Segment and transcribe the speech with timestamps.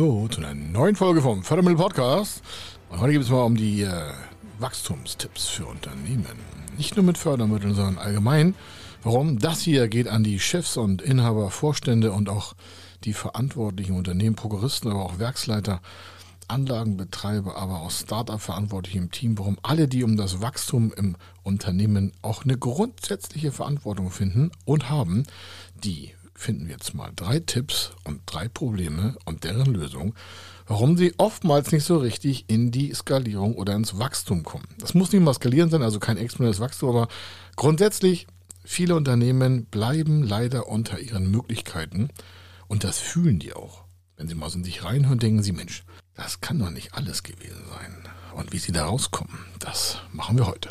[0.00, 2.40] hallo zu einer neuen Folge vom Fördermittel Podcast.
[2.88, 4.12] Und heute geht es mal um die äh,
[4.58, 6.38] Wachstumstipps für Unternehmen.
[6.78, 8.54] Nicht nur mit Fördermitteln, sondern allgemein.
[9.02, 9.38] Warum?
[9.38, 12.54] Das hier geht an die Chefs und Inhaber, Vorstände und auch
[13.04, 15.82] die verantwortlichen Unternehmen, Prokuristen, aber auch Werksleiter,
[16.48, 19.38] Anlagenbetreiber, aber auch Startup-Verantwortliche im Team.
[19.38, 25.24] Warum alle, die um das Wachstum im Unternehmen auch eine grundsätzliche Verantwortung finden und haben,
[25.84, 30.14] die finden wir jetzt mal drei Tipps und drei Probleme und deren Lösung,
[30.66, 34.66] warum sie oftmals nicht so richtig in die Skalierung oder ins Wachstum kommen.
[34.78, 37.08] Das muss nicht mal skalieren sein, also kein exponentielles Wachstum, aber
[37.56, 38.26] grundsätzlich,
[38.64, 42.08] viele Unternehmen bleiben leider unter ihren Möglichkeiten
[42.68, 43.84] und das fühlen die auch.
[44.16, 45.84] Wenn sie mal so in sich reinhören, denken sie, Mensch,
[46.14, 47.94] das kann doch nicht alles gewesen sein.
[48.34, 50.70] Und wie sie da rauskommen, das machen wir heute.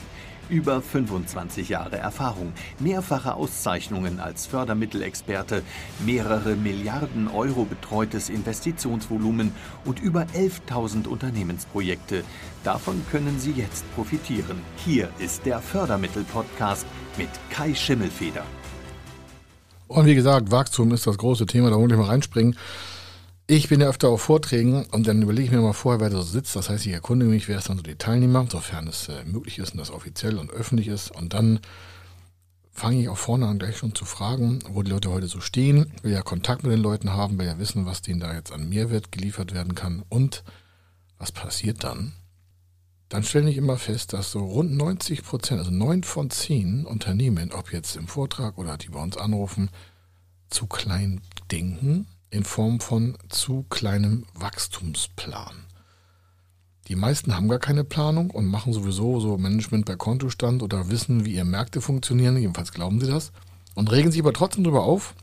[0.49, 5.63] Über 25 Jahre Erfahrung, mehrfache Auszeichnungen als Fördermittelexperte,
[6.05, 9.53] mehrere Milliarden Euro betreutes Investitionsvolumen
[9.85, 12.23] und über 11.000 Unternehmensprojekte.
[12.63, 14.61] Davon können Sie jetzt profitieren.
[14.77, 16.85] Hier ist der Fördermittel-Podcast
[17.17, 18.43] mit Kai Schimmelfeder.
[19.87, 22.55] Und wie gesagt, Wachstum ist das große Thema, da wollte ich mal reinspringen.
[23.53, 26.15] Ich bin ja öfter auf Vorträgen und dann überlege ich mir mal vorher, wer da
[26.15, 26.55] so sitzt.
[26.55, 29.59] Das heißt, ich erkundige mich, wer ist dann so die Teilnehmer, sofern es äh, möglich
[29.59, 31.11] ist und das offiziell und öffentlich ist.
[31.11, 31.59] Und dann
[32.71, 35.91] fange ich auch vorne an, gleich schon zu fragen, wo die Leute heute so stehen,
[36.01, 38.69] will ja Kontakt mit den Leuten haben, will ja wissen, was denen da jetzt an
[38.69, 40.45] Mehrwert geliefert werden kann und
[41.17, 42.13] was passiert dann.
[43.09, 47.51] Dann stelle ich immer fest, dass so rund 90 Prozent, also neun von zehn Unternehmen,
[47.51, 49.71] ob jetzt im Vortrag oder die bei uns anrufen,
[50.49, 51.19] zu klein
[51.51, 55.65] denken in Form von zu kleinem Wachstumsplan.
[56.87, 61.25] Die meisten haben gar keine Planung und machen sowieso so Management bei Kontostand oder wissen,
[61.25, 63.31] wie ihre Märkte funktionieren, jedenfalls glauben sie das,
[63.75, 65.13] und regen sich aber trotzdem darüber auf,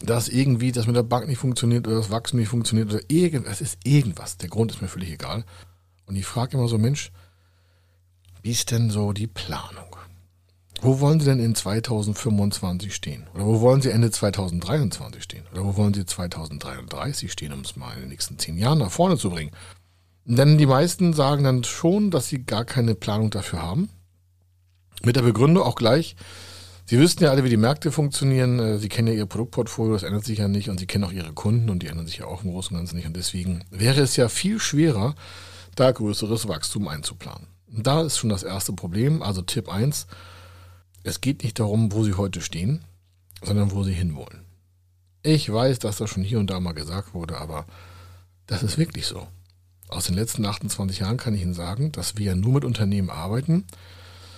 [0.00, 3.60] dass irgendwie das mit der Bank nicht funktioniert oder das Wachstum nicht funktioniert oder irgendwas,
[3.60, 4.36] ist irgendwas.
[4.38, 5.44] Der Grund ist mir völlig egal.
[6.06, 7.12] Und ich frage immer so, Mensch,
[8.42, 9.96] wie ist denn so die Planung?
[10.84, 13.26] Wo wollen Sie denn in 2025 stehen?
[13.34, 15.44] Oder wo wollen Sie Ende 2023 stehen?
[15.50, 18.90] Oder wo wollen Sie 2033 stehen, um es mal in den nächsten zehn Jahren nach
[18.90, 19.50] vorne zu bringen?
[20.26, 23.88] Denn die meisten sagen dann schon, dass sie gar keine Planung dafür haben.
[25.02, 26.16] Mit der Begründung auch gleich,
[26.86, 28.58] Sie wüssten ja alle, wie die Märkte funktionieren.
[28.58, 30.68] Äh, sie kennen ja Ihr Produktportfolio, das ändert sich ja nicht.
[30.68, 32.82] Und Sie kennen auch Ihre Kunden und die ändern sich ja auch im Großen und
[32.82, 33.06] Ganzen nicht.
[33.06, 35.14] Und deswegen wäre es ja viel schwerer,
[35.76, 37.46] da größeres Wachstum einzuplanen.
[37.74, 39.22] Und da ist schon das erste Problem.
[39.22, 40.06] Also Tipp 1,
[41.04, 42.82] es geht nicht darum, wo sie heute stehen,
[43.42, 44.44] sondern wo sie hinwollen.
[45.22, 47.66] Ich weiß, dass das schon hier und da mal gesagt wurde, aber
[48.46, 49.28] das ist wirklich so.
[49.88, 53.66] Aus den letzten 28 Jahren kann ich Ihnen sagen, dass wir nur mit Unternehmen arbeiten,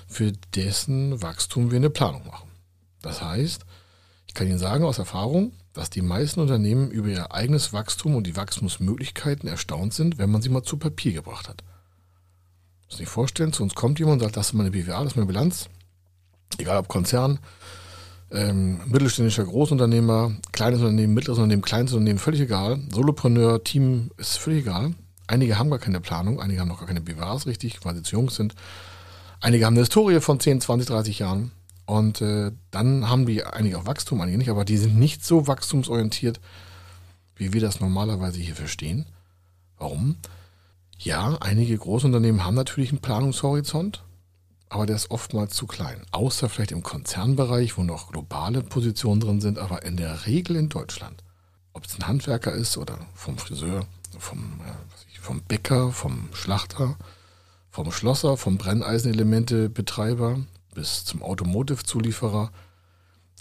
[0.08, 2.50] für dessen Wachstum wir eine Planung machen.
[3.00, 3.64] Das heißt,
[4.26, 8.26] ich kann Ihnen sagen aus Erfahrung, dass die meisten Unternehmen über ihr eigenes Wachstum und
[8.26, 11.62] die Wachstumsmöglichkeiten erstaunt sind, wenn man sie mal zu Papier gebracht hat.
[12.86, 15.16] Muss sich vorstellen, zu uns kommt jemand und sagt, das ist meine BWA, das ist
[15.16, 15.68] meine Bilanz
[16.58, 17.38] egal ob Konzern,
[18.30, 22.80] ähm, mittelständischer Großunternehmer, kleines Unternehmen, mittleres Unternehmen, kleines Unternehmen, völlig egal.
[22.92, 24.94] Solopreneur, Team ist völlig egal.
[25.26, 28.16] Einige haben gar keine Planung, einige haben noch gar keine BWAs richtig, weil sie zu
[28.16, 28.54] jung sind.
[29.40, 31.52] Einige haben eine Historie von 10, 20, 30 Jahren.
[31.84, 35.46] Und äh, dann haben die einige auch Wachstum, einige nicht, aber die sind nicht so
[35.46, 36.40] wachstumsorientiert,
[37.36, 39.06] wie wir das normalerweise hier verstehen.
[39.78, 40.16] Warum?
[40.98, 44.02] Ja, einige Großunternehmen haben natürlich einen Planungshorizont,
[44.68, 46.02] aber der ist oftmals zu klein.
[46.10, 50.68] Außer vielleicht im Konzernbereich, wo noch globale Positionen drin sind, aber in der Regel in
[50.68, 51.22] Deutschland.
[51.72, 53.86] Ob es ein Handwerker ist oder vom Friseur,
[54.18, 56.96] vom, äh, vom Bäcker, vom Schlachter,
[57.70, 60.40] vom Schlosser, vom Brenneisenelemente-Betreiber
[60.74, 62.50] bis zum Automotive-Zulieferer,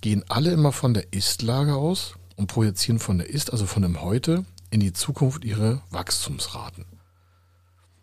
[0.01, 4.01] gehen alle immer von der Ist-Lage aus und projizieren von der Ist, also von dem
[4.01, 6.85] Heute, in die Zukunft ihre Wachstumsraten.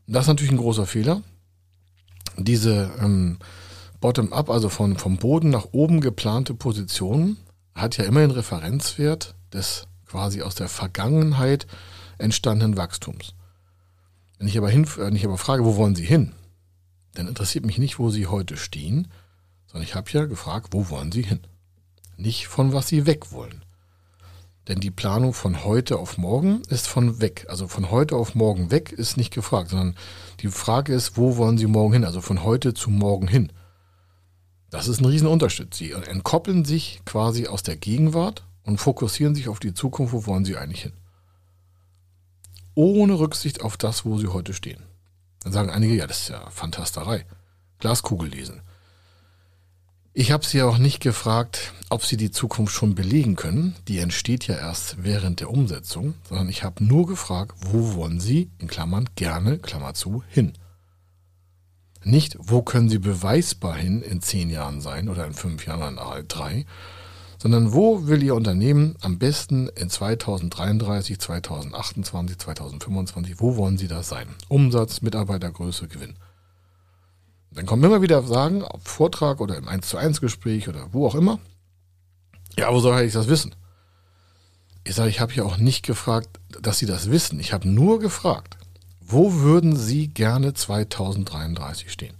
[0.06, 1.23] das ist natürlich ein großer Fehler,
[2.37, 3.38] diese ähm,
[4.00, 7.37] Bottom-up, also von, vom Boden nach oben geplante Position,
[7.75, 11.67] hat ja immer den Referenzwert des quasi aus der Vergangenheit
[12.19, 13.34] entstandenen Wachstums.
[14.38, 16.32] Wenn ich aber, hin, wenn ich aber frage, wo wollen Sie hin,
[17.14, 19.08] dann interessiert mich nicht, wo Sie heute stehen,
[19.67, 21.40] sondern ich habe ja gefragt, wo wollen Sie hin?
[22.17, 23.62] Nicht von was Sie weg wollen.
[24.69, 27.47] Denn die Planung von heute auf morgen ist von weg.
[27.49, 29.97] Also von heute auf morgen weg ist nicht gefragt, sondern
[30.41, 32.05] die Frage ist, wo wollen Sie morgen hin?
[32.05, 33.53] Also von heute zu morgen hin.
[34.70, 35.75] Das ist ein Riesenunterschied.
[35.75, 40.44] Sie entkoppeln sich quasi aus der Gegenwart und fokussieren sich auf die Zukunft, wo wollen
[40.44, 40.93] Sie eigentlich hin?
[42.75, 44.82] Ohne Rücksicht auf das, wo Sie heute stehen.
[45.41, 47.26] Dann sagen einige, ja, das ist ja Fantasterei.
[47.81, 48.62] Glaskugel lesen.
[50.14, 53.75] Ich habe Sie auch nicht gefragt, ob Sie die Zukunft schon belegen können.
[53.88, 58.50] Die entsteht ja erst während der Umsetzung, sondern ich habe nur gefragt, wo wollen Sie,
[58.59, 60.53] in Klammern gerne, Klammer zu, hin.
[62.05, 66.19] Nicht, wo können Sie beweisbar hin in zehn Jahren sein oder in fünf Jahren oder
[66.19, 66.67] in drei,
[67.38, 74.11] sondern wo will Ihr Unternehmen am besten in 2033, 2028, 2025, wo wollen Sie das
[74.11, 74.26] sein?
[74.49, 76.17] Umsatz, Mitarbeitergröße, Gewinn.
[77.54, 81.06] Dann kommen immer wieder Sagen, auf Vortrag oder im 1 zu 1 Gespräch oder wo
[81.06, 81.38] auch immer.
[82.56, 83.54] Ja, wo soll ich das wissen?
[84.84, 87.38] Ich sage, ich habe ja auch nicht gefragt, dass Sie das wissen.
[87.40, 88.56] Ich habe nur gefragt,
[89.00, 92.16] wo würden Sie gerne 2033 stehen?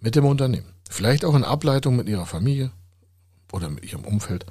[0.00, 0.72] Mit dem Unternehmen.
[0.88, 2.70] Vielleicht auch in Ableitung mit Ihrer Familie
[3.50, 4.46] oder mit Ihrem Umfeld.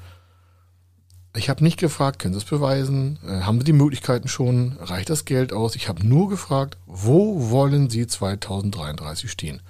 [1.34, 3.18] Ich habe nicht gefragt, können Sie es beweisen?
[3.26, 4.78] Äh, haben Sie die Möglichkeiten schon?
[4.82, 5.76] Reicht das Geld aus?
[5.76, 9.62] Ich habe nur gefragt, wo wollen Sie 2033 stehen?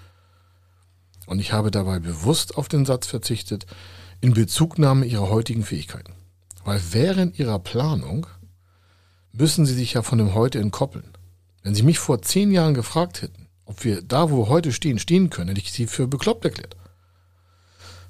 [1.28, 3.68] Und ich habe dabei bewusst auf den Satz verzichtet,
[4.22, 6.14] in Bezugnahme Ihrer heutigen Fähigkeiten.
[6.66, 8.26] Weil während Ihrer Planung
[9.32, 11.12] müssen Sie sich ja von dem Heute entkoppeln.
[11.64, 14.98] Wenn Sie mich vor zehn Jahren gefragt hätten, ob wir da, wo wir heute stehen,
[14.98, 16.76] stehen können, hätte ich Sie für bekloppt erklärt.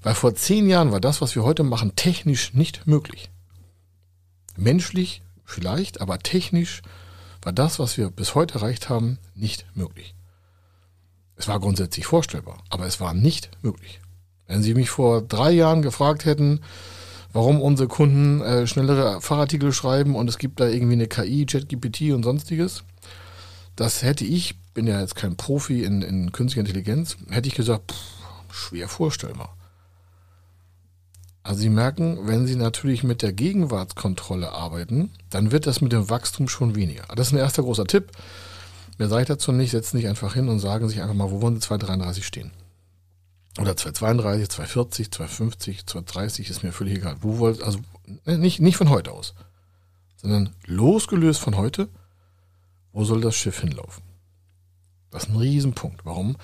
[0.04, 3.30] Weil vor zehn Jahren war das, was wir heute machen, technisch nicht möglich.
[4.58, 6.82] Menschlich vielleicht, aber technisch
[7.42, 10.16] war das, was wir bis heute erreicht haben, nicht möglich.
[11.36, 14.00] Es war grundsätzlich vorstellbar, aber es war nicht möglich.
[14.48, 16.62] Wenn Sie mich vor drei Jahren gefragt hätten,
[17.34, 22.12] warum unsere Kunden äh, schnellere Fachartikel schreiben und es gibt da irgendwie eine KI, ChatGPT
[22.12, 22.84] und sonstiges,
[23.76, 27.92] das hätte ich, bin ja jetzt kein Profi in, in künstlicher Intelligenz, hätte ich gesagt,
[27.92, 29.56] pff, schwer vorstellbar.
[31.44, 36.10] Also Sie merken, wenn Sie natürlich mit der Gegenwartskontrolle arbeiten, dann wird das mit dem
[36.10, 37.04] Wachstum schon weniger.
[37.16, 38.12] Das ist ein erster großer Tipp.
[38.98, 41.42] Mehr sage ich dazu nicht, setzen sich einfach hin und sagen sich einfach mal, wo
[41.42, 42.52] wollen Sie 233 stehen?
[43.60, 47.18] Oder 232, 240, 250, 230, ist mir völlig egal.
[47.22, 47.80] Wo wollt, also
[48.26, 49.34] ne, nicht, nicht von heute aus,
[50.18, 51.90] sondern losgelöst von heute,
[52.94, 54.04] wo soll das Schiff hinlaufen?
[55.10, 56.06] Das ist ein Riesenpunkt.
[56.06, 56.38] Warum?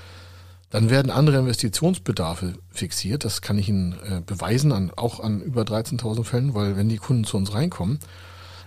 [0.69, 3.23] Dann werden andere Investitionsbedarfe fixiert.
[3.23, 6.97] Das kann ich Ihnen äh, beweisen, an, auch an über 13.000 Fällen, weil wenn die
[6.97, 7.99] Kunden zu uns reinkommen,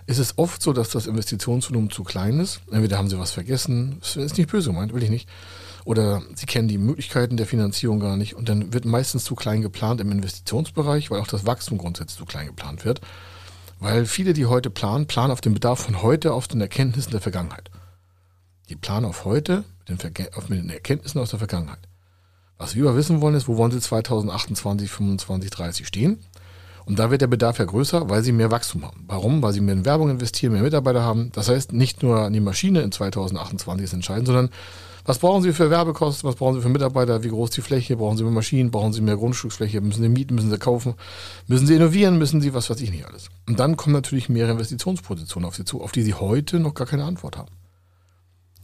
[0.07, 2.61] ist es oft so, dass das Investitionsvolumen zu klein ist.
[2.71, 5.29] Entweder haben sie was vergessen, das ist nicht böse gemeint, will ich nicht.
[5.85, 8.35] Oder sie kennen die Möglichkeiten der Finanzierung gar nicht.
[8.35, 12.25] Und dann wird meistens zu klein geplant im Investitionsbereich, weil auch das Wachstum grundsätzlich zu
[12.25, 13.01] klein geplant wird.
[13.79, 17.21] Weil viele, die heute planen, planen auf den Bedarf von heute, auf den Erkenntnissen der
[17.21, 17.71] Vergangenheit.
[18.69, 20.13] Die planen auf heute mit den,
[20.49, 21.79] mit den Erkenntnissen aus der Vergangenheit.
[22.61, 26.19] Was wir aber wissen wollen, ist, wo wollen Sie 2028, 25, 30 stehen?
[26.85, 29.03] Und da wird der Bedarf ja größer, weil Sie mehr Wachstum haben.
[29.07, 29.41] Warum?
[29.41, 31.31] Weil Sie mehr in Werbung investieren, mehr Mitarbeiter haben.
[31.33, 34.49] Das heißt, nicht nur die Maschine in 2028 ist entscheidend, sondern
[35.05, 36.29] was brauchen Sie für Werbekosten?
[36.29, 37.23] Was brauchen Sie für Mitarbeiter?
[37.23, 37.97] Wie groß die Fläche?
[37.97, 38.69] Brauchen Sie mehr Maschinen?
[38.69, 39.81] Brauchen Sie mehr Grundstücksfläche?
[39.81, 40.35] Müssen Sie mieten?
[40.35, 40.93] Müssen Sie kaufen?
[41.47, 42.19] Müssen Sie innovieren?
[42.19, 43.29] Müssen Sie was weiß ich nicht alles?
[43.47, 46.85] Und dann kommen natürlich mehrere Investitionspositionen auf Sie zu, auf die Sie heute noch gar
[46.85, 47.49] keine Antwort haben.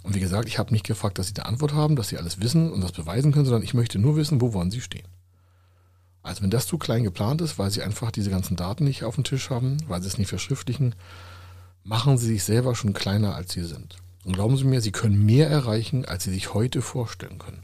[0.07, 2.39] Und wie gesagt, ich habe nicht gefragt, dass Sie eine Antwort haben, dass Sie alles
[2.39, 5.05] wissen und das beweisen können, sondern ich möchte nur wissen, wo wollen Sie stehen.
[6.23, 9.15] Also wenn das zu klein geplant ist, weil Sie einfach diese ganzen Daten nicht auf
[9.15, 10.95] dem Tisch haben, weil Sie es nicht verschriftlichen,
[11.83, 13.97] machen Sie sich selber schon kleiner, als Sie sind.
[14.23, 17.63] Und glauben Sie mir, Sie können mehr erreichen, als Sie sich heute vorstellen können.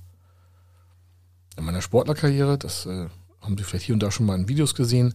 [1.56, 3.08] In meiner Sportlerkarriere, das äh,
[3.40, 5.14] haben Sie vielleicht hier und da schon mal in Videos gesehen,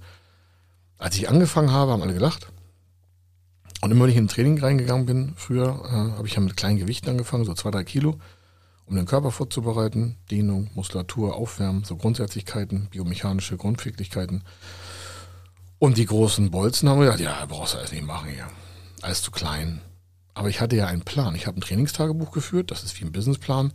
[0.97, 2.51] als ich angefangen habe, haben alle gelacht.
[3.81, 6.57] Und immer wenn ich in ein Training reingegangen bin, früher, äh, habe ich ja mit
[6.57, 8.19] kleinen Gewichten angefangen, so zwei, drei Kilo,
[8.87, 10.17] um den Körper vorzubereiten.
[10.31, 14.43] Dehnung, Muskulatur, Aufwärmen, so Grundsätzlichkeiten, biomechanische Grundpflichtigkeiten.
[15.79, 18.49] Und die großen Bolzen haben gesagt, ja, brauchst du alles nicht machen hier.
[19.03, 19.81] Alles zu klein.
[20.35, 21.37] Aber ich hatte ja einen Plan.
[21.37, 23.73] Ich habe ein Trainingstagebuch geführt, das ist wie ein Businessplan.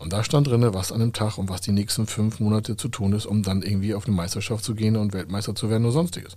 [0.00, 2.88] Und da stand drin, was an dem Tag und was die nächsten fünf Monate zu
[2.88, 5.92] tun ist, um dann irgendwie auf eine Meisterschaft zu gehen und Weltmeister zu werden oder
[5.92, 6.36] sonstiges.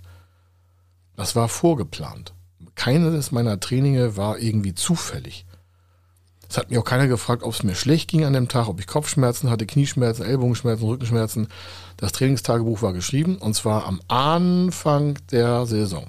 [1.16, 2.34] Das war vorgeplant
[2.74, 5.46] keines meiner Traininge war irgendwie zufällig.
[6.48, 8.78] Es hat mir auch keiner gefragt, ob es mir schlecht ging an dem Tag, ob
[8.78, 11.48] ich Kopfschmerzen hatte, Knieschmerzen, Ellbogenschmerzen, Rückenschmerzen.
[11.96, 16.06] Das Trainingstagebuch war geschrieben und zwar am Anfang der Saison.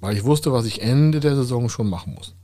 [0.00, 2.34] Weil ich wusste, was ich Ende der Saison schon machen muss.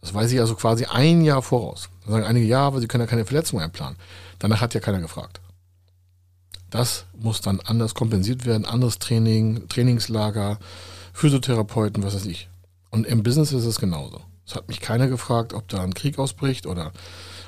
[0.00, 1.88] Das weiß ich also quasi ein Jahr voraus.
[2.04, 3.96] Da sagen einige, ja, aber sie können ja keine Verletzung einplanen.
[4.38, 5.40] Danach hat ja keiner gefragt.
[6.70, 10.58] Das muss dann anders kompensiert werden, anderes Training, Trainingslager,
[11.20, 12.48] Physiotherapeuten, was weiß ich.
[12.88, 14.22] Und im Business ist es genauso.
[14.46, 16.92] Es hat mich keiner gefragt, ob da ein Krieg ausbricht oder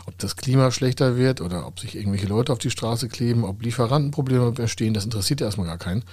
[0.04, 3.62] ob das Klima schlechter wird oder ob sich irgendwelche Leute auf die Straße kleben, ob
[3.62, 4.92] Lieferantenprobleme bestehen.
[4.92, 6.04] Das interessiert ja erstmal gar keinen.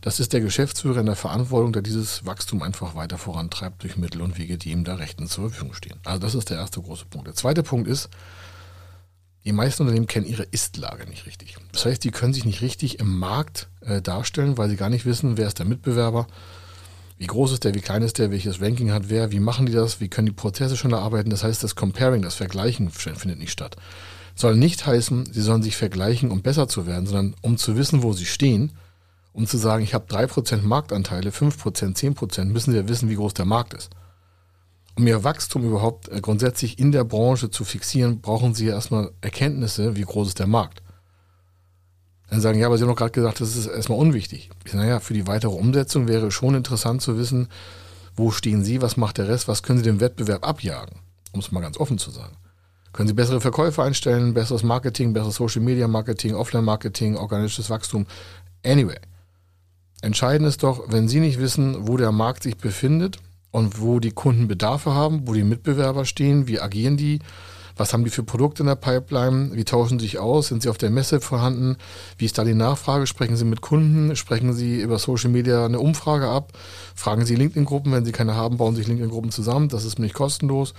[0.00, 4.20] Das ist der Geschäftsführer in der Verantwortung, der dieses Wachstum einfach weiter vorantreibt durch Mittel
[4.20, 6.00] und Wege, die ihm da rechtens zur Verfügung stehen.
[6.04, 7.28] Also das ist der erste große Punkt.
[7.28, 8.08] Der zweite Punkt ist,
[9.44, 11.56] die meisten Unternehmen kennen ihre Ist-Lage nicht richtig.
[11.70, 15.06] Das heißt, die können sich nicht richtig im Markt äh, darstellen, weil sie gar nicht
[15.06, 16.26] wissen, wer ist der Mitbewerber,
[17.18, 19.72] wie groß ist der, wie klein ist der, welches Ranking hat wer, wie machen die
[19.72, 21.30] das, wie können die Prozesse schon erarbeiten.
[21.30, 23.76] Das heißt, das Comparing, das Vergleichen findet nicht statt.
[24.34, 28.02] Soll nicht heißen, sie sollen sich vergleichen, um besser zu werden, sondern um zu wissen,
[28.02, 28.72] wo sie stehen,
[29.32, 33.34] um zu sagen, ich habe 3% Marktanteile, 5%, 10%, müssen sie ja wissen, wie groß
[33.34, 33.90] der Markt ist.
[34.98, 39.10] Um ihr Wachstum überhaupt äh, grundsätzlich in der Branche zu fixieren, brauchen sie ja erstmal
[39.20, 40.82] Erkenntnisse, wie groß ist der Markt.
[42.28, 44.50] Dann sagen, ja, aber Sie haben doch gerade gesagt, das ist erstmal unwichtig.
[44.64, 47.48] Ich naja, für die weitere Umsetzung wäre schon interessant zu wissen,
[48.16, 50.96] wo stehen Sie, was macht der Rest, was können Sie dem Wettbewerb abjagen,
[51.32, 52.36] um es mal ganz offen zu sagen.
[52.92, 58.06] Können Sie bessere Verkäufe einstellen, besseres Marketing, besseres Social Media Marketing, Offline Marketing, organisches Wachstum.
[58.64, 58.98] Anyway.
[60.02, 63.18] Entscheidend ist doch, wenn Sie nicht wissen, wo der Markt sich befindet
[63.50, 67.20] und wo die Kunden Bedarfe haben, wo die Mitbewerber stehen, wie agieren die,
[67.76, 69.50] was haben die für Produkte in der Pipeline?
[69.52, 70.48] Wie tauschen sie sich aus?
[70.48, 71.76] Sind sie auf der Messe vorhanden?
[72.16, 73.06] Wie ist da die Nachfrage?
[73.06, 74.16] Sprechen sie mit Kunden?
[74.16, 76.52] Sprechen sie über Social Media eine Umfrage ab?
[76.94, 77.92] Fragen sie LinkedIn-Gruppen?
[77.92, 79.68] Wenn sie keine haben, bauen sich LinkedIn-Gruppen zusammen.
[79.68, 80.72] Das ist nicht kostenlos.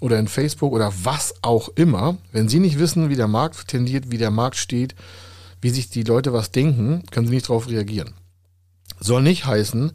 [0.00, 2.16] Oder in Facebook oder was auch immer.
[2.32, 4.96] Wenn sie nicht wissen, wie der Markt tendiert, wie der Markt steht,
[5.60, 8.14] wie sich die Leute was denken, können sie nicht darauf reagieren.
[8.98, 9.92] Soll nicht heißen,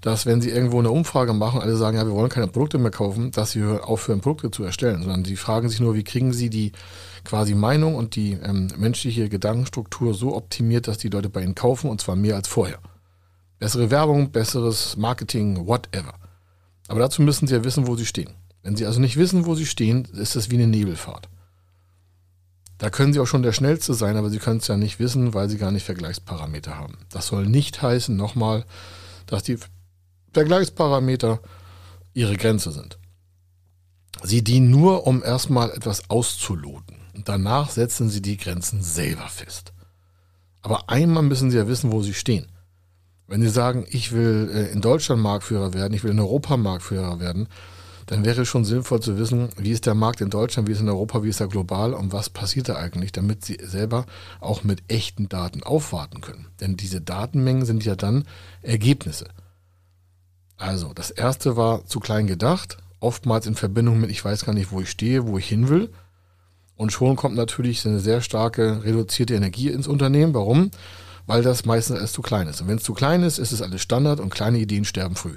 [0.00, 2.90] dass wenn sie irgendwo eine Umfrage machen, alle sagen, ja, wir wollen keine Produkte mehr
[2.90, 6.48] kaufen, dass sie aufhören, Produkte zu erstellen, sondern sie fragen sich nur, wie kriegen sie
[6.48, 6.72] die
[7.24, 11.90] quasi Meinung und die ähm, menschliche Gedankenstruktur so optimiert, dass die Leute bei ihnen kaufen
[11.90, 12.78] und zwar mehr als vorher.
[13.58, 16.14] Bessere Werbung, besseres Marketing, whatever.
[16.88, 18.30] Aber dazu müssen sie ja wissen, wo sie stehen.
[18.62, 21.28] Wenn sie also nicht wissen, wo sie stehen, ist das wie eine Nebelfahrt.
[22.78, 25.34] Da können sie auch schon der Schnellste sein, aber sie können es ja nicht wissen,
[25.34, 26.96] weil sie gar nicht Vergleichsparameter haben.
[27.10, 28.64] Das soll nicht heißen, nochmal,
[29.26, 29.58] dass die
[30.32, 31.40] Vergleichsparameter
[32.14, 32.98] ihre Grenze sind.
[34.22, 36.96] Sie dienen nur, um erstmal etwas auszuloten.
[37.14, 39.72] Und danach setzen sie die Grenzen selber fest.
[40.62, 42.46] Aber einmal müssen sie ja wissen, wo sie stehen.
[43.26, 47.20] Wenn sie sagen, ich will äh, in Deutschland Marktführer werden, ich will in Europa Marktführer
[47.20, 47.48] werden,
[48.06, 50.80] dann wäre es schon sinnvoll zu wissen, wie ist der Markt in Deutschland, wie ist
[50.80, 54.04] in Europa, wie ist er global und was passiert da eigentlich, damit sie selber
[54.40, 56.48] auch mit echten Daten aufwarten können.
[56.60, 58.24] Denn diese Datenmengen sind ja dann
[58.62, 59.28] Ergebnisse.
[60.60, 64.70] Also, das erste war zu klein gedacht, oftmals in Verbindung mit, ich weiß gar nicht,
[64.70, 65.90] wo ich stehe, wo ich hin will.
[66.76, 70.34] Und schon kommt natürlich eine sehr starke reduzierte Energie ins Unternehmen.
[70.34, 70.70] Warum?
[71.26, 72.60] Weil das meistens alles zu klein ist.
[72.60, 75.36] Und wenn es zu klein ist, ist es alles Standard und kleine Ideen sterben früh.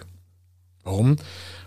[0.83, 1.15] Warum?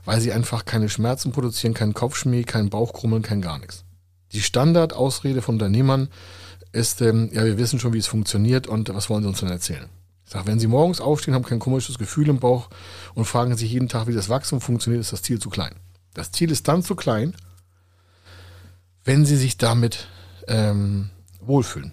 [0.04, 3.84] Weil sie einfach keine Schmerzen produzieren, keinen Kopfschmäh, keinen Bauchkrummeln, kein gar nichts.
[4.32, 6.08] Die Standardausrede von Unternehmern
[6.72, 9.48] ist, ähm, ja, wir wissen schon, wie es funktioniert und was wollen sie uns denn
[9.48, 9.88] erzählen?
[10.26, 12.68] Ich sage, wenn Sie morgens aufstehen, haben kein komisches Gefühl im Bauch
[13.14, 15.74] und fragen sich jeden Tag, wie das Wachstum funktioniert, ist das Ziel zu klein.
[16.14, 17.34] Das Ziel ist dann zu klein,
[19.04, 20.08] wenn Sie sich damit
[20.48, 21.92] ähm, wohlfühlen.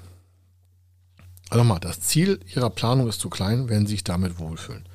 [1.49, 4.89] Also nochmal, das Ziel Ihrer Planung ist zu klein, wenn Sie sich damit wohlfühlen.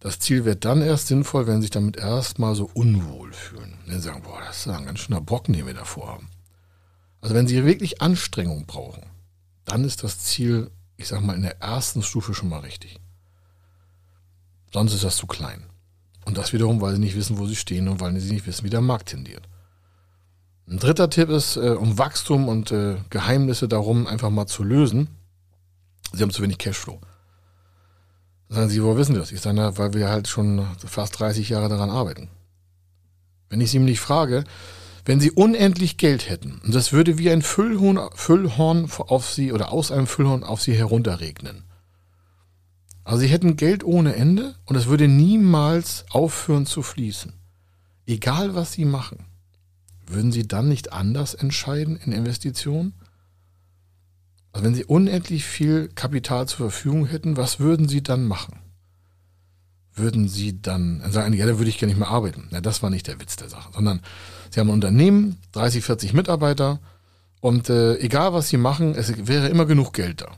[0.00, 3.74] Das Ziel wird dann erst sinnvoll, wenn Sie sich damit erstmal so unwohl fühlen.
[3.84, 6.28] Wenn Sie sagen, boah, das ist ein ganz schöner Brocken, den wir davor haben.
[7.20, 9.02] Also wenn Sie wirklich Anstrengung brauchen,
[9.66, 12.98] dann ist das Ziel ich sag mal, in der ersten Stufe schon mal richtig.
[14.72, 15.64] Sonst ist das zu klein.
[16.24, 18.64] Und das wiederum, weil sie nicht wissen, wo sie stehen und weil sie nicht wissen,
[18.64, 19.48] wie der Markt tendiert.
[20.68, 25.08] Ein dritter Tipp ist, äh, um Wachstum und äh, Geheimnisse darum einfach mal zu lösen.
[26.12, 27.00] Sie haben zu wenig Cashflow.
[28.48, 29.30] sagen Sie, woher wissen Sie das?
[29.30, 32.28] Ich sage, weil wir halt schon fast 30 Jahre daran arbeiten.
[33.48, 34.44] Wenn ich Sie nämlich frage,
[35.06, 39.72] wenn sie unendlich Geld hätten, und das würde wie ein Füllhorn, Füllhorn auf sie oder
[39.72, 41.62] aus einem Füllhorn auf sie herunterregnen.
[43.04, 47.34] Also sie hätten Geld ohne Ende und es würde niemals aufhören zu fließen.
[48.04, 49.26] Egal was sie machen.
[50.08, 52.94] Würden sie dann nicht anders entscheiden in Investitionen?
[54.52, 58.58] Also wenn sie unendlich viel Kapital zur Verfügung hätten, was würden sie dann machen?
[59.96, 62.48] Würden sie dann sagen, ja, da würde ich gar nicht mehr arbeiten.
[62.52, 64.00] Ja, das war nicht der Witz der Sache, sondern
[64.50, 66.80] Sie haben ein Unternehmen, 30, 40 Mitarbeiter
[67.40, 70.28] und äh, egal was Sie machen, es wäre immer genug Geld da.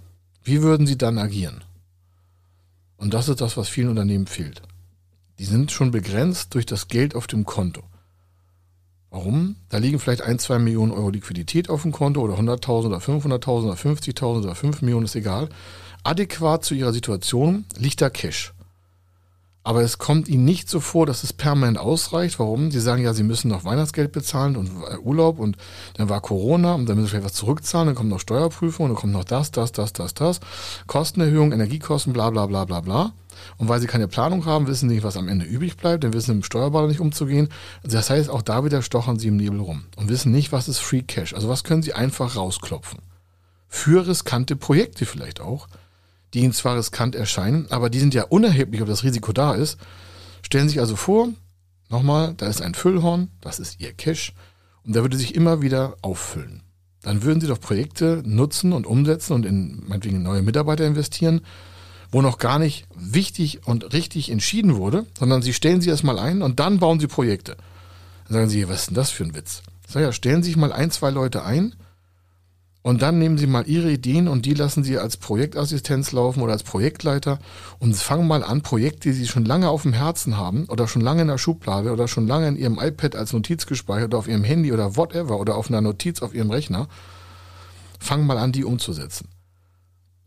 [0.44, 1.64] Wie würden Sie dann agieren?
[2.96, 4.62] Und das ist das, was vielen Unternehmen fehlt.
[5.38, 7.82] Die sind schon begrenzt durch das Geld auf dem Konto.
[9.10, 9.56] Warum?
[9.68, 13.64] Da liegen vielleicht ein, zwei Millionen Euro Liquidität auf dem Konto oder 100.000 oder 500.000
[13.64, 15.48] oder 50.000 oder 5 Millionen, ist egal.
[16.02, 18.52] Adäquat zu ihrer Situation liegt da Cash.
[19.64, 22.38] Aber es kommt ihnen nicht so vor, dass es permanent ausreicht.
[22.38, 22.70] Warum?
[22.70, 25.56] Sie sagen ja, sie müssen noch Weihnachtsgeld bezahlen und äh, Urlaub und
[25.94, 28.96] dann war Corona und dann müssen sie vielleicht was zurückzahlen, dann kommt noch Steuerprüfung, dann
[28.96, 30.40] kommt noch das, das, das, das, das.
[30.86, 33.12] Kostenerhöhung, Energiekosten, bla bla bla bla bla.
[33.56, 36.12] Und weil sie keine Planung haben, wissen sie nicht, was am Ende übrig bleibt, dann
[36.12, 37.48] wissen sie mit dem Steuerberater nicht umzugehen.
[37.82, 40.78] Das heißt, auch da wieder stochern sie im Nebel rum und wissen nicht, was ist
[40.78, 41.34] Free Cash.
[41.34, 43.00] Also was können sie einfach rausklopfen.
[43.68, 45.68] Für riskante Projekte vielleicht auch,
[46.34, 49.78] die ihnen zwar riskant erscheinen, aber die sind ja unerheblich, ob das Risiko da ist.
[50.42, 51.28] Stellen Sie sich also vor,
[51.88, 54.32] nochmal, da ist ein Füllhorn, das ist Ihr Cash
[54.84, 56.62] und der würde sich immer wieder auffüllen.
[57.02, 61.42] Dann würden Sie doch Projekte nutzen und umsetzen und in meinetwegen neue Mitarbeiter investieren
[62.10, 66.42] wo noch gar nicht wichtig und richtig entschieden wurde, sondern sie stellen sie erstmal ein
[66.42, 67.56] und dann bauen sie Projekte.
[68.26, 69.62] Dann sagen sie, was ist denn das für ein Witz?
[69.86, 71.74] Sag ja, stellen Sie sich mal ein, zwei Leute ein
[72.88, 76.54] und dann nehmen Sie mal Ihre Ideen und die lassen Sie als Projektassistenz laufen oder
[76.54, 77.38] als Projektleiter
[77.80, 81.02] und fangen mal an, Projekte, die Sie schon lange auf dem Herzen haben oder schon
[81.02, 84.26] lange in der Schublade oder schon lange in Ihrem iPad als Notiz gespeichert oder auf
[84.26, 86.88] Ihrem Handy oder whatever oder auf einer Notiz auf Ihrem Rechner,
[88.00, 89.28] fangen mal an, die umzusetzen.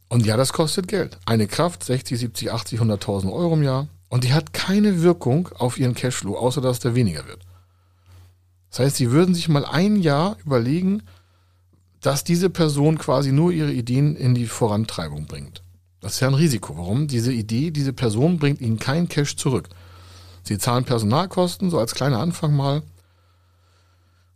[0.10, 1.18] Und ja, das kostet Geld.
[1.26, 3.88] Eine Kraft 60, 70, 80, 100.000 Euro im Jahr.
[4.10, 7.40] Und die hat keine Wirkung auf ihren Cashflow, außer dass der weniger wird.
[8.70, 11.02] Das heißt, sie würden sich mal ein Jahr überlegen,
[12.02, 15.64] dass diese Person quasi nur ihre Ideen in die Vorantreibung bringt.
[16.02, 16.78] Das ist ja ein Risiko.
[16.78, 17.08] Warum?
[17.08, 19.70] Diese Idee, diese Person bringt ihnen kein Cash zurück.
[20.44, 22.82] Sie zahlen Personalkosten, so als kleiner Anfang mal.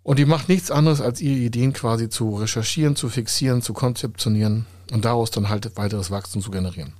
[0.04, 4.68] Und die macht nichts anderes, als ihre Ideen quasi zu recherchieren, zu fixieren, zu konzeptionieren
[4.92, 6.94] und daraus dann halt weiteres Wachstum zu generieren.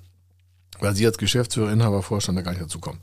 [0.80, 3.00] Weil sie als Geschäftsführer, Inhaber, Vorstand da gar nicht dazu kommen.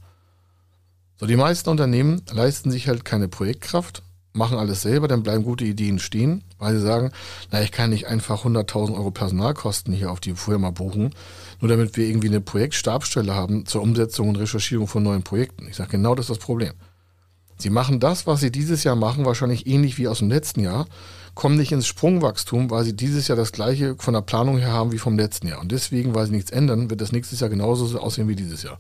[1.21, 4.03] So, die meisten Unternehmen leisten sich halt keine Projektkraft,
[4.33, 7.11] machen alles selber, dann bleiben gute Ideen stehen, weil sie sagen,
[7.51, 11.15] na, ich kann nicht einfach 100.000 Euro Personalkosten hier auf die Firma buchen,
[11.61, 15.67] nur damit wir irgendwie eine Projektstabsstelle haben zur Umsetzung und Recherchierung von neuen Projekten.
[15.69, 16.73] Ich sage, genau das ist das Problem.
[17.59, 20.87] Sie machen das, was sie dieses Jahr machen, wahrscheinlich ähnlich wie aus dem letzten Jahr,
[21.35, 24.93] kommen nicht ins Sprungwachstum, weil sie dieses Jahr das gleiche von der Planung her haben
[24.93, 25.61] wie vom letzten Jahr.
[25.61, 28.63] Und deswegen, weil sie nichts ändern, wird das nächstes Jahr genauso so aussehen wie dieses
[28.63, 28.79] Jahr.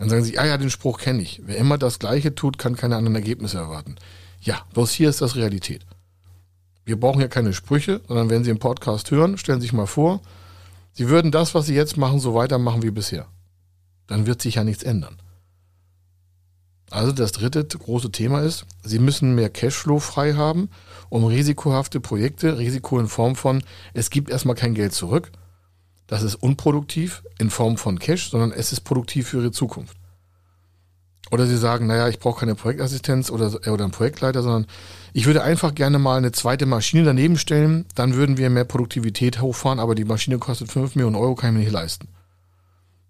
[0.00, 1.42] Dann sagen sie, ah ja, den Spruch kenne ich.
[1.44, 3.96] Wer immer das Gleiche tut, kann keine anderen Ergebnisse erwarten.
[4.40, 5.84] Ja, bloß hier ist das Realität.
[6.86, 9.84] Wir brauchen ja keine Sprüche, sondern wenn Sie einen Podcast hören, stellen Sie sich mal
[9.84, 10.22] vor,
[10.94, 13.26] Sie würden das, was Sie jetzt machen, so weitermachen wie bisher.
[14.06, 15.20] Dann wird sich ja nichts ändern.
[16.90, 20.70] Also das dritte große Thema ist, Sie müssen mehr Cashflow frei haben,
[21.10, 25.30] um risikohafte Projekte, Risiko in Form von, es gibt erstmal kein Geld zurück,
[26.10, 29.96] das ist unproduktiv in Form von Cash, sondern es ist produktiv für Ihre Zukunft.
[31.30, 34.66] Oder Sie sagen, naja, ich brauche keine Projektassistenz oder, oder einen Projektleiter, sondern
[35.12, 39.40] ich würde einfach gerne mal eine zweite Maschine daneben stellen, dann würden wir mehr Produktivität
[39.40, 42.08] hochfahren, aber die Maschine kostet 5 Millionen Euro, kann ich mir nicht leisten.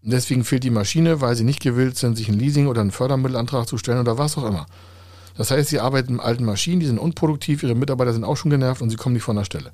[0.05, 2.91] Und deswegen fehlt die Maschine, weil sie nicht gewillt sind, sich ein Leasing oder einen
[2.91, 4.67] Fördermittelantrag zu stellen oder was auch immer.
[5.39, 8.51] Das heißt, sie arbeiten mit alten Maschinen, die sind unproduktiv, ihre Mitarbeiter sind auch schon
[8.51, 9.73] genervt und sie kommen nicht von der Stelle.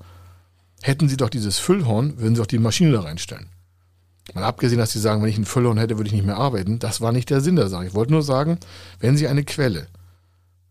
[0.87, 3.49] Hätten sie doch dieses Füllhorn, würden sie auch die Maschine da reinstellen.
[4.35, 6.79] Mal abgesehen, dass sie sagen, wenn ich ein Füllhorn hätte, würde ich nicht mehr arbeiten.
[6.79, 7.87] Das war nicht der Sinn der Sache.
[7.87, 8.61] Ich wollte nur sagen,
[9.01, 9.89] wenn sie eine Quelle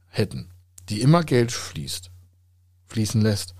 [0.08, 0.51] hätten,
[0.88, 2.12] die immer Geld fließt,
[2.88, 3.56] fließen lässt,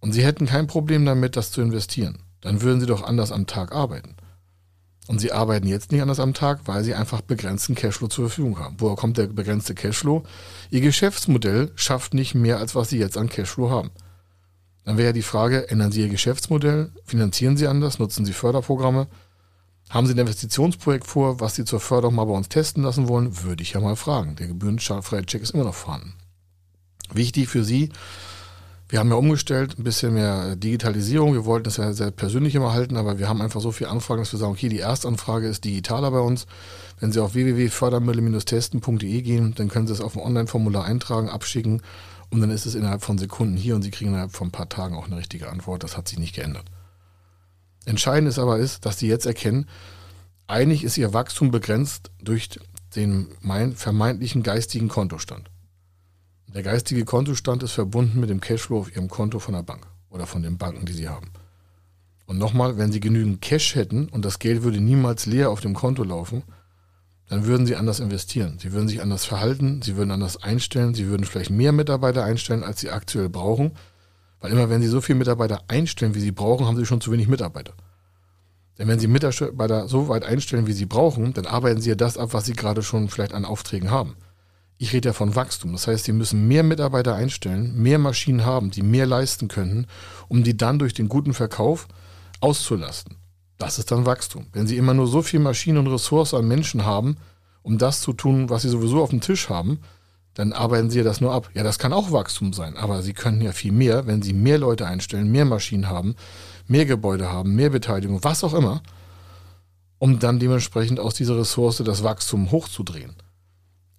[0.00, 3.46] und sie hätten kein Problem damit, das zu investieren, dann würden sie doch anders am
[3.46, 4.16] Tag arbeiten.
[5.08, 8.58] Und sie arbeiten jetzt nicht anders am Tag, weil sie einfach begrenzten Cashflow zur Verfügung
[8.58, 8.76] haben.
[8.78, 10.24] Woher kommt der begrenzte Cashflow?
[10.70, 13.90] Ihr Geschäftsmodell schafft nicht mehr, als was sie jetzt an Cashflow haben.
[14.84, 16.90] Dann wäre ja die Frage, ändern Sie Ihr Geschäftsmodell?
[17.04, 17.98] Finanzieren Sie anders?
[17.98, 19.06] Nutzen Sie Förderprogramme?
[19.90, 23.42] Haben Sie ein Investitionsprojekt vor, was Sie zur Förderung mal bei uns testen lassen wollen?
[23.42, 24.36] Würde ich ja mal fragen.
[24.36, 26.14] Der gebührenfreie Check ist immer noch vorhanden.
[27.12, 27.90] Wichtig für Sie,
[28.88, 31.32] wir haben ja umgestellt, ein bisschen mehr Digitalisierung.
[31.32, 34.20] Wir wollten es ja sehr persönlich immer halten, aber wir haben einfach so viele Anfragen,
[34.20, 36.46] dass wir sagen, okay, die Erstanfrage ist digitaler bei uns.
[37.00, 41.82] Wenn Sie auf www.fördermittel-testen.de gehen, dann können Sie es auf dem Online-Formular eintragen, abschicken
[42.34, 44.68] und dann ist es innerhalb von Sekunden hier und Sie kriegen innerhalb von ein paar
[44.68, 45.84] Tagen auch eine richtige Antwort.
[45.84, 46.64] Das hat sich nicht geändert.
[47.84, 49.68] Entscheidend ist aber ist, dass Sie jetzt erkennen,
[50.48, 52.58] eigentlich ist Ihr Wachstum begrenzt durch
[52.96, 53.28] den
[53.76, 55.48] vermeintlichen geistigen Kontostand.
[56.52, 60.26] Der geistige Kontostand ist verbunden mit dem Cashflow auf Ihrem Konto von der Bank oder
[60.26, 61.30] von den Banken, die Sie haben.
[62.26, 65.74] Und nochmal, wenn Sie genügend Cash hätten und das Geld würde niemals leer auf dem
[65.74, 66.42] Konto laufen,
[67.28, 68.58] dann würden Sie anders investieren.
[68.58, 72.62] Sie würden sich anders verhalten, Sie würden anders einstellen, Sie würden vielleicht mehr Mitarbeiter einstellen,
[72.62, 73.72] als Sie aktuell brauchen.
[74.40, 77.10] Weil immer, wenn Sie so viele Mitarbeiter einstellen, wie Sie brauchen, haben Sie schon zu
[77.12, 77.72] wenig Mitarbeiter.
[78.78, 82.18] Denn wenn Sie Mitarbeiter so weit einstellen, wie Sie brauchen, dann arbeiten Sie ja das
[82.18, 84.16] ab, was Sie gerade schon vielleicht an Aufträgen haben.
[84.76, 85.72] Ich rede ja von Wachstum.
[85.72, 89.86] Das heißt, sie müssen mehr Mitarbeiter einstellen, mehr Maschinen haben, die mehr leisten können,
[90.28, 91.86] um die dann durch den guten Verkauf
[92.40, 93.16] auszulasten.
[93.64, 94.44] Das ist dann Wachstum.
[94.52, 97.16] Wenn sie immer nur so viel Maschinen und Ressourcen an Menschen haben,
[97.62, 99.78] um das zu tun, was sie sowieso auf dem Tisch haben,
[100.34, 101.48] dann arbeiten sie das nur ab.
[101.54, 104.58] Ja, das kann auch Wachstum sein, aber sie können ja viel mehr, wenn sie mehr
[104.58, 106.14] Leute einstellen, mehr Maschinen haben,
[106.68, 108.82] mehr Gebäude haben, mehr Beteiligung, was auch immer,
[109.96, 113.14] um dann dementsprechend aus dieser Ressource das Wachstum hochzudrehen.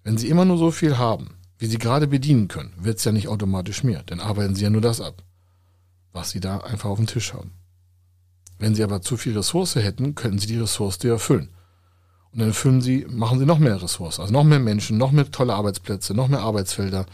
[0.04, 3.10] Wenn sie immer nur so viel haben, wie sie gerade bedienen können, wird es ja
[3.10, 5.24] nicht automatisch mehr, dann arbeiten sie ja nur das ab,
[6.12, 7.50] was sie da einfach auf dem Tisch haben.
[8.58, 11.50] Wenn sie aber zu viel Ressource hätten, könnten sie die Ressource erfüllen.
[12.32, 15.30] Und dann füllen sie, machen sie noch mehr Ressourcen, also noch mehr Menschen, noch mehr
[15.30, 17.06] tolle Arbeitsplätze, noch mehr Arbeitsfelder,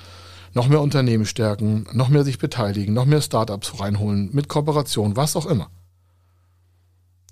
[0.54, 5.36] noch mehr Unternehmen stärken, noch mehr sich beteiligen, noch mehr Startups reinholen, mit Kooperation, was
[5.36, 5.70] auch immer.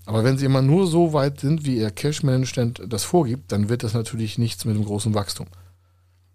[0.07, 3.83] Aber wenn sie immer nur so weit sind, wie ihr Cash-Management das vorgibt, dann wird
[3.83, 5.47] das natürlich nichts mit dem großen Wachstum.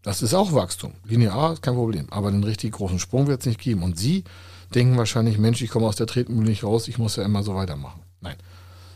[0.02, 0.94] Das ist auch Wachstum.
[1.04, 2.06] Linear ist kein Problem.
[2.12, 3.82] Aber den richtig großen Sprung wird es nicht geben.
[3.82, 4.24] Und Sie
[4.76, 7.56] denken wahrscheinlich, Mensch, ich komme aus der Tretmühle nicht raus, ich muss ja immer so
[7.56, 8.02] weitermachen.
[8.22, 8.36] Nein.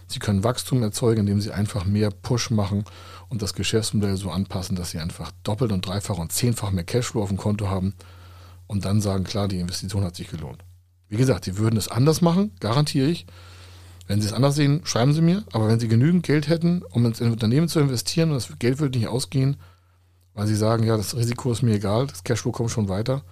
[0.07, 2.83] Sie können Wachstum erzeugen, indem Sie einfach mehr Push machen
[3.29, 7.21] und das Geschäftsmodell so anpassen, dass Sie einfach doppelt und dreifach und zehnfach mehr Cashflow
[7.21, 7.93] auf dem Konto haben
[8.65, 10.63] und dann sagen, klar, die Investition hat sich gelohnt.
[11.09, 13.27] Wie gesagt, Sie würden es anders machen, garantiere ich.
[14.07, 15.43] Wenn Sie es anders sehen, schreiben Sie mir.
[15.53, 18.97] Aber wenn Sie genügend Geld hätten, um ins Unternehmen zu investieren und das Geld würde
[18.97, 19.57] nicht ausgehen,
[20.33, 23.23] weil Sie sagen, ja, das Risiko ist mir egal, das Cashflow kommt schon weiter,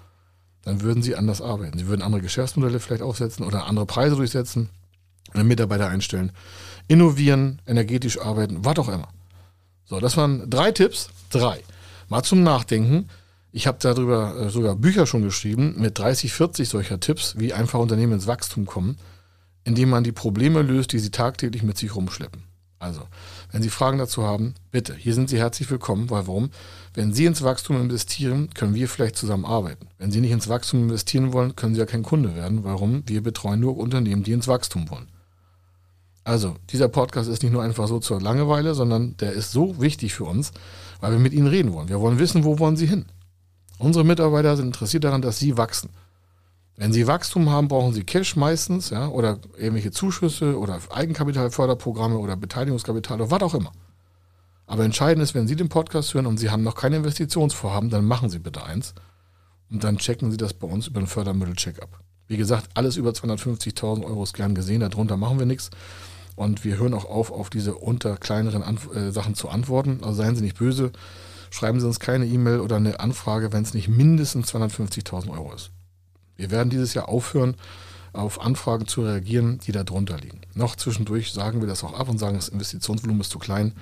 [0.64, 1.78] dann würden Sie anders arbeiten.
[1.78, 4.70] Sie würden andere Geschäftsmodelle vielleicht aufsetzen oder andere Preise durchsetzen,
[5.34, 6.32] Mitarbeiter einstellen,
[6.88, 9.10] innovieren, energetisch arbeiten, was auch immer.
[9.86, 11.10] So, das waren drei Tipps.
[11.30, 11.62] Drei.
[12.10, 13.10] Mal zum Nachdenken.
[13.52, 17.80] Ich habe darüber äh, sogar Bücher schon geschrieben mit 30, 40 solcher Tipps, wie einfach
[17.80, 18.98] Unternehmen ins Wachstum kommen
[19.68, 22.47] indem man die Probleme löst, die sie tagtäglich mit sich rumschleppen.
[22.80, 23.02] Also,
[23.52, 26.52] wenn Sie Fragen dazu haben, bitte, hier sind Sie herzlich willkommen, weil warum?
[26.94, 29.88] Wenn Sie ins Wachstum investieren, können wir vielleicht zusammen arbeiten.
[29.98, 32.64] Wenn Sie nicht ins Wachstum investieren wollen, können Sie ja kein Kunde werden.
[32.64, 33.04] Warum?
[33.08, 35.08] Wir betreuen nur Unternehmen, die ins Wachstum wollen.
[36.24, 40.14] Also, dieser Podcast ist nicht nur einfach so zur Langeweile, sondern der ist so wichtig
[40.14, 40.52] für uns,
[41.00, 41.90] weil wir mit Ihnen reden wollen.
[41.90, 43.06] Wir wollen wissen, wo wollen Sie hin?
[43.80, 45.90] Unsere Mitarbeiter sind interessiert daran, dass Sie wachsen.
[46.80, 52.36] Wenn Sie Wachstum haben, brauchen Sie Cash meistens, ja, oder irgendwelche Zuschüsse oder Eigenkapitalförderprogramme oder
[52.36, 53.72] Beteiligungskapital oder was auch immer.
[54.68, 58.06] Aber entscheidend ist, wenn Sie den Podcast hören und Sie haben noch keine Investitionsvorhaben, dann
[58.06, 58.94] machen Sie bitte eins
[59.72, 62.00] und dann checken Sie das bei uns über den Fördermittel-Check-up.
[62.28, 65.72] Wie gesagt, alles über 250.000 Euro ist gern gesehen, darunter machen wir nichts.
[66.36, 70.02] Und wir hören auch auf, auf diese unter kleineren Anf äh, Sachen zu antworten.
[70.04, 70.92] Also seien Sie nicht böse,
[71.50, 75.72] schreiben Sie uns keine E-Mail oder eine Anfrage, wenn es nicht mindestens 250.000 Euro ist.
[76.38, 77.56] Wir werden dieses Jahr aufhören,
[78.14, 80.42] auf Anfragen zu reagieren, die da drunter liegen.
[80.54, 83.74] Noch zwischendurch sagen wir das auch ab und sagen, das Investitionsvolumen ist zu klein.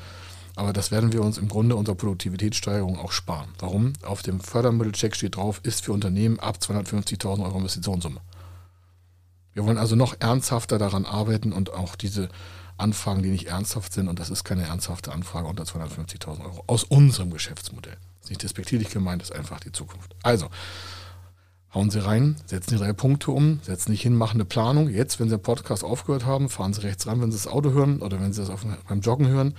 [0.56, 3.50] Aber das werden wir uns im Grunde unter Produktivitätssteigerung auch sparen.
[3.60, 3.94] Warum?
[4.04, 8.22] Auf dem Fördermittelcheck steht drauf, ist für Unternehmen ab 250.000 Euro Investitionssumme.
[9.54, 12.30] Wir wollen also noch ernsthafter daran arbeiten und auch diese
[12.78, 16.84] Anfragen, die nicht ernsthaft sind, und das ist keine ernsthafte Anfrage unter 250.000 Euro, aus
[16.84, 17.96] unserem Geschäftsmodell.
[18.20, 20.14] Das ist nicht despektierlich gemeint, das ist einfach die Zukunft.
[20.24, 20.50] Also,
[21.76, 24.90] Hauen Sie rein, setzen die drei Punkte um, setzen sich hin, machen eine Planung.
[24.90, 27.72] Jetzt, wenn Sie den Podcast aufgehört haben, fahren Sie rechts ran, wenn Sie das Auto
[27.72, 29.56] hören oder wenn Sie das auf, beim Joggen hören.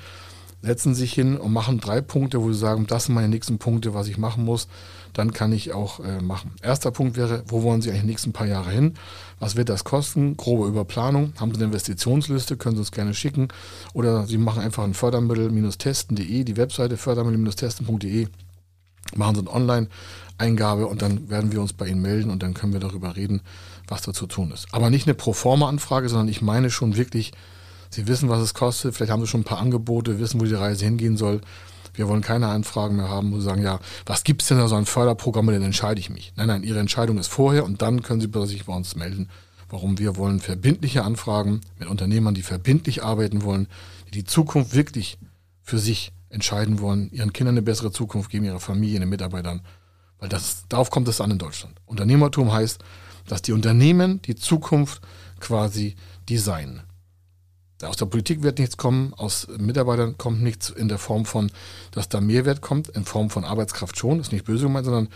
[0.62, 3.59] Setzen Sie sich hin und machen drei Punkte, wo Sie sagen, das sind meine nächsten
[3.59, 4.66] Punkte, was ich machen muss.
[5.12, 6.52] Dann kann ich auch äh, machen.
[6.62, 8.94] Erster Punkt wäre, wo wollen Sie eigentlich die nächsten paar Jahre hin?
[9.38, 10.38] Was wird das kosten?
[10.38, 11.35] Grobe Überplanung.
[11.38, 12.57] Haben Sie eine Investitionsliste?
[12.57, 13.48] Können Sie uns gerne schicken.
[13.92, 18.29] Oder Sie machen einfach ein Fördermittel-testen.de, die Webseite fördermittel-testen.de
[19.14, 19.88] machen Sie ein Online
[20.38, 23.40] Eingabe und dann werden wir uns bei Ihnen melden und dann können wir darüber reden,
[23.88, 24.66] was da zu tun ist.
[24.72, 27.32] Aber nicht eine Proforma-Anfrage, sondern ich meine schon wirklich,
[27.88, 30.54] Sie wissen, was es kostet, vielleicht haben Sie schon ein paar Angebote, wissen, wo die
[30.54, 31.40] Reise hingehen soll.
[31.94, 34.68] Wir wollen keine Anfragen mehr haben, wo Sie sagen, ja, was gibt es denn da
[34.68, 36.32] so ein Förderprogramm, dann entscheide ich mich.
[36.36, 39.30] Nein, nein, Ihre Entscheidung ist vorher und dann können Sie sich bei uns melden.
[39.70, 43.66] Warum wir wollen verbindliche Anfragen mit Unternehmern, die verbindlich arbeiten wollen,
[44.08, 45.18] die die Zukunft wirklich
[45.62, 49.62] für sich entscheiden wollen, ihren Kindern eine bessere Zukunft geben, ihrer Familie, den Mitarbeitern
[50.18, 51.80] weil das, darauf kommt es an in Deutschland.
[51.86, 52.82] Unternehmertum heißt,
[53.26, 55.02] dass die Unternehmen die Zukunft
[55.40, 55.96] quasi
[56.28, 56.82] designen.
[57.82, 61.50] Aus der Politik wird nichts kommen, aus Mitarbeitern kommt nichts in der Form von,
[61.90, 65.08] dass da Mehrwert kommt, in Form von Arbeitskraft schon, ist nicht böse gemeint, sondern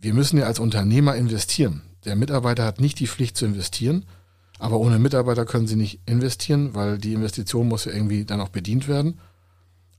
[0.00, 1.82] wir müssen ja als Unternehmer investieren.
[2.06, 4.06] Der Mitarbeiter hat nicht die Pflicht zu investieren,
[4.58, 8.48] aber ohne Mitarbeiter können sie nicht investieren, weil die Investition muss ja irgendwie dann auch
[8.48, 9.20] bedient werden.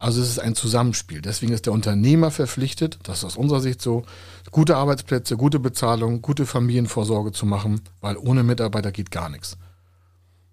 [0.06, 1.20] Also es ist ein Zusammenspiel.
[1.20, 4.04] Deswegen ist der Unternehmer verpflichtet, das ist aus unserer Sicht so,
[4.52, 9.58] gute Arbeitsplätze, gute Bezahlung, gute Familienvorsorge zu machen, weil ohne Mitarbeiter geht gar nichts.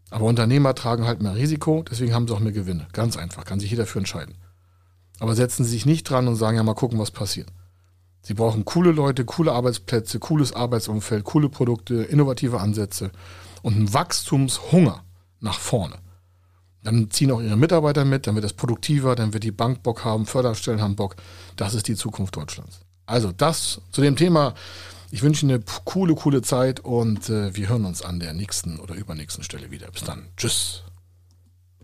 [0.08, 2.88] Aber Unternehmer tragen halt mehr Risiko, deswegen haben sie auch mehr Gewinne.
[2.94, 4.36] Ganz einfach, kann sich jeder für entscheiden.
[5.18, 7.52] Aber setzen Sie sich nicht dran und sagen, ja, mal gucken, was passiert.
[8.22, 13.10] Sie brauchen coole Leute, coole Arbeitsplätze, cooles Arbeitsumfeld, coole Produkte, innovative Ansätze
[13.60, 15.04] und einen Wachstumshunger
[15.40, 15.96] nach vorne.
[16.82, 20.04] Dann ziehen auch ihre Mitarbeiter mit, dann wird es produktiver, dann wird die Bank Bock
[20.04, 21.16] haben, Förderstellen haben Bock.
[21.56, 22.80] Das ist die Zukunft Deutschlands.
[23.06, 24.54] Also das zu dem Thema.
[25.10, 28.80] Ich wünsche Ihnen eine coole, coole Zeit und äh, wir hören uns an der nächsten
[28.80, 29.90] oder übernächsten Stelle wieder.
[29.90, 30.28] Bis dann.
[30.36, 30.84] Tschüss.